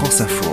[0.00, 0.50] France Info.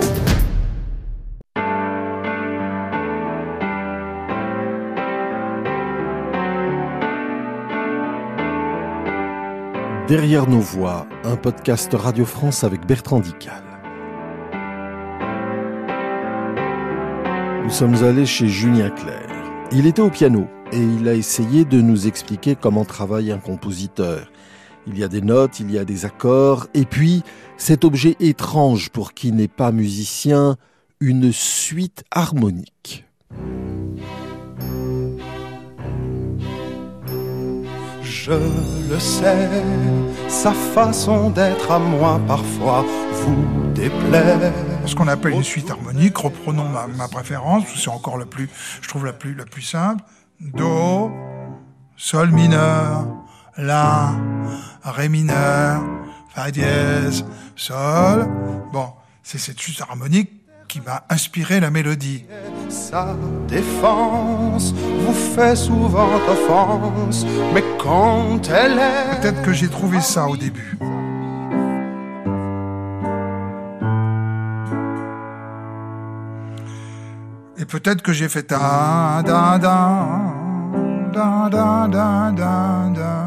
[10.09, 13.63] Derrière nos voix, un podcast Radio France avec Bertrand Dical.
[17.63, 19.31] Nous sommes allés chez Julien Clerc.
[19.71, 24.29] Il était au piano et il a essayé de nous expliquer comment travaille un compositeur.
[24.87, 27.23] Il y a des notes, il y a des accords, et puis
[27.57, 30.55] cet objet étrange pour qui n'est pas musicien,
[30.99, 33.05] une suite harmonique.
[38.01, 38.31] Je
[38.89, 39.49] le sais,
[40.27, 44.51] sa façon d'être à moi parfois vous déplaît.
[44.85, 48.49] Ce qu'on appelle une suite harmonique, reprenons ma, préférence, c'est encore la plus,
[48.81, 50.03] je trouve la plus, la plus simple.
[50.39, 51.11] Do,
[51.95, 53.07] Sol mineur,
[53.57, 54.11] La,
[54.89, 55.83] Ré mineur,
[56.33, 57.25] Fa dièse,
[57.57, 58.25] Sol.
[58.71, 60.31] Bon, c'est cette chute harmonique
[60.69, 62.23] qui m'a inspiré la mélodie.
[62.69, 63.15] Sa
[63.49, 69.19] défense vous fait souvent offense, mais quand elle est.
[69.19, 70.77] Peut-être que j'ai trouvé ça au début.
[77.57, 79.99] Et peut-être que j'ai fait ta da da
[81.11, 83.26] da da da da da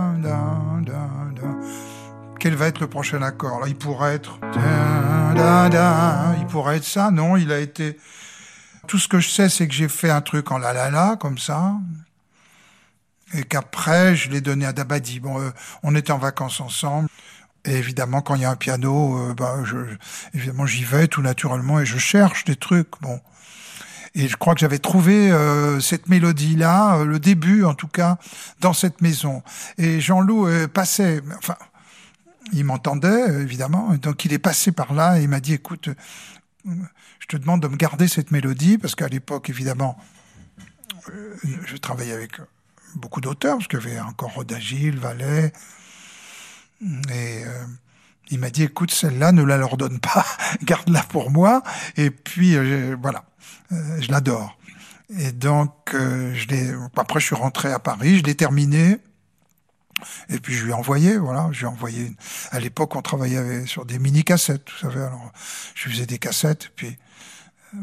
[2.41, 3.69] quel va être le prochain accord?
[3.69, 4.41] Il pourrait être
[6.41, 7.11] il pourrait être ça.
[7.11, 7.97] Non, il a été.
[8.89, 11.17] Tout ce que je sais, c'est que j'ai fait un truc en la la la
[11.21, 11.75] comme ça,
[13.35, 15.21] et qu'après je l'ai donné à Dabadi.
[15.21, 15.51] Bon, euh,
[15.83, 17.09] on était en vacances ensemble.
[17.67, 19.77] Et évidemment, quand il y a un piano, euh, je,
[20.33, 22.89] évidemment, j'y vais tout naturellement et je cherche des trucs.
[23.03, 23.21] Bon,
[24.15, 28.17] et je crois que j'avais trouvé euh, cette mélodie-là, le début en tout cas,
[28.61, 29.43] dans cette maison.
[29.77, 31.57] Et Jean-Loup passait, enfin,
[32.53, 33.95] il m'entendait, évidemment.
[33.97, 35.91] Donc il est passé par là et il m'a dit, écoute,
[36.65, 39.99] je te demande de me garder cette mélodie, parce qu'à l'époque, évidemment,
[41.09, 41.35] euh,
[41.67, 42.33] je travaillais avec
[42.95, 45.53] beaucoup d'auteurs, parce qu'il y avait encore Rodagil, Vallet.
[46.83, 47.65] Et euh,
[48.31, 50.25] il m'a dit, écoute, celle-là, ne la leur donne pas,
[50.63, 51.63] garde-la pour moi.
[51.97, 53.25] Et puis, euh, voilà,
[53.71, 54.59] je l'adore.
[55.19, 56.73] Et donc, je l'ai.
[56.97, 58.99] Après, je suis rentré à Paris, je l'ai terminé.
[60.29, 62.15] Et puis je lui ai envoyé, voilà, je lui envoyé.
[62.51, 65.03] À l'époque, on travaillait sur des mini cassettes, vous savez.
[65.03, 65.33] Alors,
[65.75, 66.97] je faisais des cassettes, puis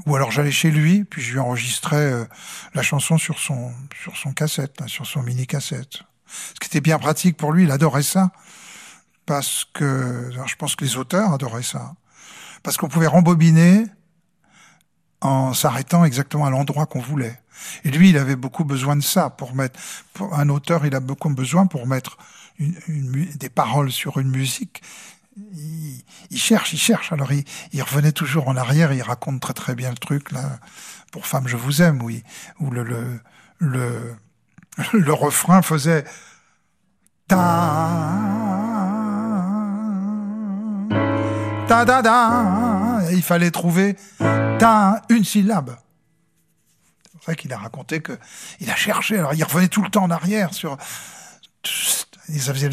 [0.06, 2.26] ou alors j'allais chez lui, puis je lui enregistrais euh,
[2.74, 6.04] la chanson sur son sur son cassette, sur son mini cassette.
[6.28, 8.32] Ce qui était bien pratique pour lui, il adorait ça
[9.26, 11.94] parce que je pense que les auteurs adoraient ça
[12.64, 13.86] parce qu'on pouvait rembobiner
[15.22, 17.40] en s'arrêtant exactement à l'endroit qu'on voulait.
[17.84, 19.80] Et lui, il avait beaucoup besoin de ça pour mettre.
[20.32, 22.18] Un auteur, il a beaucoup besoin pour mettre
[22.60, 24.82] des paroles sur une musique.
[25.54, 26.04] Il,
[26.38, 27.12] cherche, il cherche.
[27.12, 28.94] Alors il, il, revenait toujours en arrière.
[28.94, 30.60] Il raconte très très bien le truc là.
[31.12, 32.24] Pour femme, je vous aime, oui.
[32.60, 33.20] Où le le
[33.60, 34.16] le,
[34.94, 36.04] le refrain faisait
[37.28, 37.38] ta
[41.68, 42.77] ta da da.
[43.12, 45.78] Il fallait trouver ta une syllabe
[47.36, 48.18] qu'il a raconté que
[48.60, 49.18] il a cherché.
[49.18, 50.78] Alors il revenait tout le temps en arrière sur.
[52.30, 52.70] Et ça faisait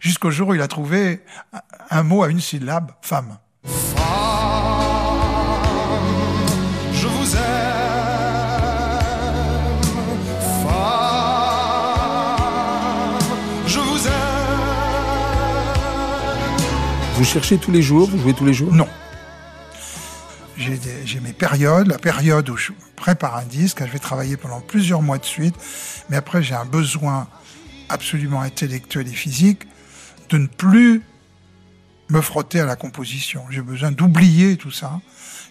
[0.00, 1.24] jusqu'au jour où il a trouvé
[1.90, 3.38] un mot à une syllabe, femme.
[17.30, 18.74] Cherchez tous les jours, vous jouez tous les jours?
[18.74, 18.88] Non
[20.58, 25.00] j'ai mes périodes, la période où je prépare un disque, je vais travailler pendant plusieurs
[25.00, 25.54] mois de suite,
[26.10, 27.28] mais après j'ai un besoin
[27.88, 29.62] absolument intellectuel et physique
[30.28, 31.02] de ne plus
[32.10, 33.44] me frotter à la composition.
[33.48, 35.00] J'ai besoin d'oublier tout ça.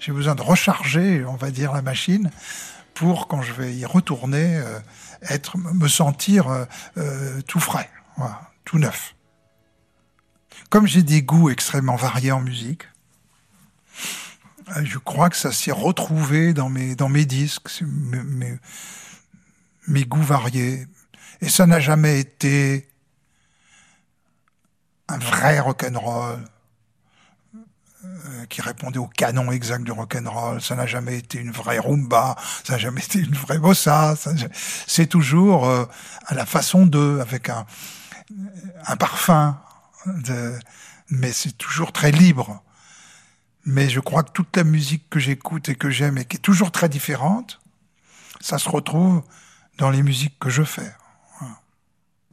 [0.01, 2.29] J'ai besoin de recharger, on va dire, la machine
[2.93, 4.79] pour, quand je vais y retourner, euh,
[5.29, 6.65] être, me sentir euh,
[6.97, 7.89] euh, tout frais,
[8.65, 9.15] tout neuf.
[10.69, 12.83] Comme j'ai des goûts extrêmement variés en musique,
[14.83, 18.59] je crois que ça s'est retrouvé dans mes, dans mes disques, mes,
[19.87, 20.87] mes, goûts variés.
[21.41, 22.87] Et ça n'a jamais été
[25.07, 26.39] un vrai rock'n'roll
[28.05, 30.61] euh, qui répondait au canon exact du rock'n'roll.
[30.61, 34.15] Ça n'a jamais été une vraie rumba, ça n'a jamais été une vraie bossa.
[34.87, 35.85] C'est toujours euh,
[36.27, 37.65] à la façon d'eux, avec un,
[38.85, 39.59] un parfum.
[40.05, 42.63] Mais c'est toujours très libre
[43.65, 46.39] mais je crois que toute la musique que j'écoute et que j'aime et qui est
[46.39, 47.59] toujours très différente,
[48.39, 49.21] ça se retrouve
[49.77, 50.91] dans les musiques que je fais.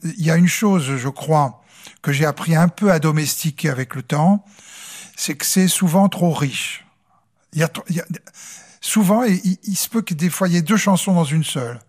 [0.03, 1.63] il y a une chose, je crois,
[2.03, 4.45] que j'ai appris un peu à domestiquer avec le temps,
[5.17, 6.87] c'est que c'est souvent trop riche.
[7.53, 7.71] Il y a
[8.81, 11.45] souvent, il, il, se peut que des fois, il y ait deux chansons dans une
[11.45, 11.81] seule.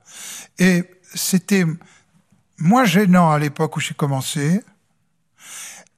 [0.60, 1.66] Et c'était
[2.58, 4.62] moins gênant à l'époque où j'ai commencé.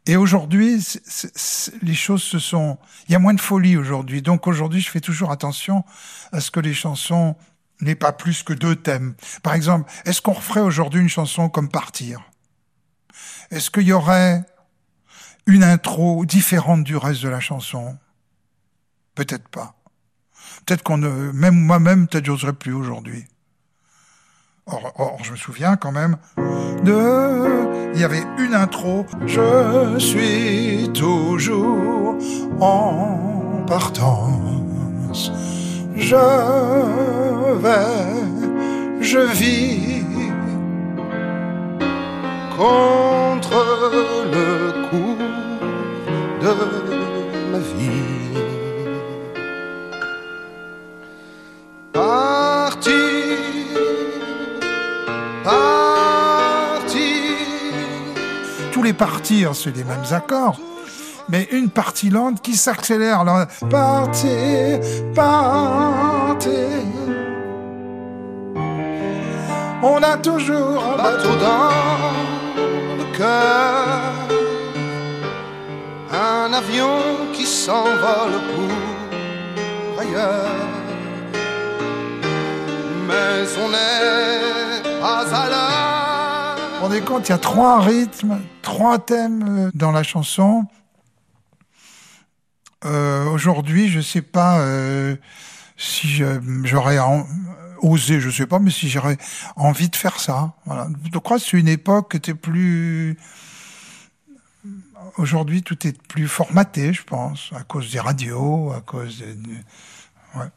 [0.05, 0.83] Et aujourd'hui,
[1.81, 2.77] les choses se sont...
[3.07, 4.21] Il y a moins de folie aujourd'hui.
[4.21, 5.83] Donc aujourd'hui, je fais toujours attention
[6.31, 7.35] à ce que les chansons
[7.81, 9.15] n'aient pas plus que deux thèmes.
[9.43, 12.21] Par exemple, est-ce qu'on referait aujourd'hui une chanson comme Partir?
[13.51, 14.43] Est-ce qu'il y aurait
[15.45, 17.97] une intro différente du reste de la chanson?
[19.15, 19.75] Peut-être pas.
[20.65, 21.31] Peut-être qu'on ne...
[21.31, 23.25] Même moi-même, peut-être j'oserais plus aujourd'hui.
[24.97, 26.17] Or, je me souviens quand même
[26.83, 27.91] de.
[27.93, 29.05] Il y avait une intro.
[29.25, 32.15] Je suis toujours
[32.59, 35.31] en partance.
[35.95, 36.15] Je
[37.61, 40.03] vais, je vis
[42.57, 43.65] contre
[44.31, 45.17] le coup
[46.41, 46.53] de
[47.51, 48.48] ma vie.
[59.29, 60.59] Tous les partir, c'est les mêmes accords.
[61.29, 63.23] Mais une partie lente qui s'accélère.
[63.69, 64.79] Partir,
[65.13, 66.49] partir.
[69.83, 71.69] On a toujours un bateau dans
[72.97, 74.13] le cœur.
[76.11, 76.97] Un avion
[77.33, 80.49] qui s'envole pour ailleurs.
[83.07, 85.89] Mais on n'est pas à l'heure
[86.79, 90.65] vous rendez compte, il y a trois rythmes, trois thèmes euh, dans la chanson.
[92.85, 95.15] Euh, Aujourd'hui, je sais pas euh,
[95.75, 96.21] si
[96.63, 96.99] j'aurais
[97.81, 99.17] osé, je sais pas, mais si j'aurais
[99.55, 100.53] envie de faire ça.
[100.65, 100.87] Voilà.
[101.11, 103.17] Je crois que c'est une époque qui était plus.
[105.17, 110.39] Aujourd'hui, tout est plus formaté, je pense, à cause des radios, à cause de.
[110.39, 110.47] Ouais.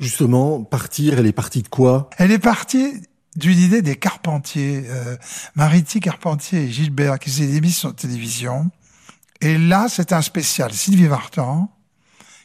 [0.00, 2.08] Justement, partir, elle est partie de quoi?
[2.18, 3.02] Elle est partie
[3.36, 5.16] d'une idée des Carpentiers, euh,
[5.54, 8.70] Mariti Carpentier et Gilbert, qui faisaient des émissions de télévision.
[9.40, 11.70] Et là, c'est un spécial, Sylvie Vartan,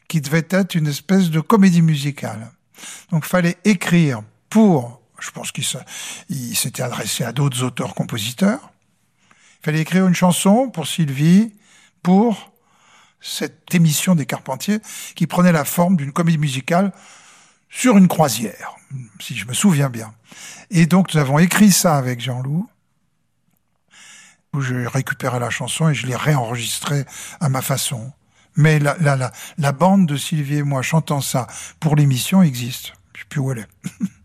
[0.07, 2.51] qui devait être une espèce de comédie musicale.
[3.11, 5.65] Donc, fallait écrire pour, je pense qu'il
[6.55, 8.71] s'était adressé à d'autres auteurs-compositeurs.
[9.61, 11.53] Il fallait écrire une chanson pour Sylvie,
[12.01, 12.51] pour
[13.21, 14.79] cette émission des Carpentiers,
[15.15, 16.91] qui prenait la forme d'une comédie musicale
[17.69, 18.75] sur une croisière,
[19.19, 20.13] si je me souviens bien.
[20.71, 22.69] Et donc nous avons écrit ça avec Jean-Loup,
[24.53, 27.05] où je récupérais la chanson et je l'ai réenregistrée
[27.39, 28.11] à ma façon.
[28.55, 31.47] Mais la, la, la, la, bande de Sylvie et moi chantant ça
[31.79, 32.93] pour l'émission existe.
[33.13, 33.67] Je sais plus où elle est.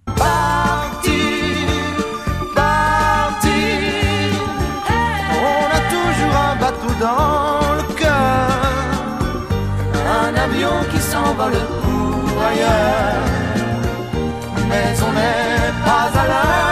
[7.01, 8.49] Dans le cœur,
[10.07, 11.53] un avion qui s'envole
[11.83, 13.34] pour ailleurs
[14.75, 16.65] mais on n'est pas à l'heure.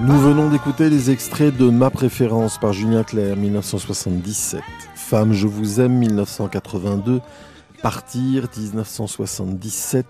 [0.00, 4.60] Nous venons d'écouter les extraits de Ma préférence par Julien Clerc, 1977.
[4.94, 7.20] Femme, je vous aime, 1982.
[7.82, 10.06] Partir, 1977.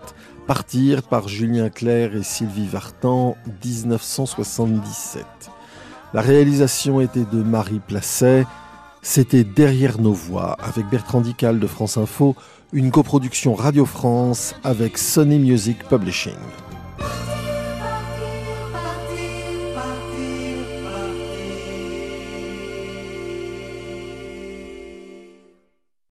[0.47, 5.25] Partir par Julien Clerc et Sylvie Vartan, 1977.
[6.13, 8.45] La réalisation était de Marie Placet.
[9.05, 12.37] C'était Derrière nos voix avec Bertrand Dical de France Info
[12.71, 16.33] une coproduction Radio France avec Sony Music Publishing.